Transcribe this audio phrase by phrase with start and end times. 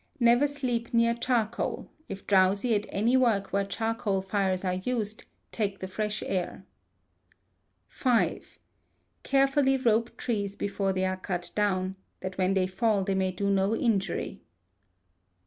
[0.19, 5.77] Never sleep near charcoal; if drowsy at any work where charcoal fires are used, take
[5.77, 6.65] the fresh air.
[7.87, 8.41] v.
[9.21, 13.51] Carefully rope trees before they are cut down, that when they fall they may do
[13.51, 14.37] no injury.
[14.41, 14.41] vi.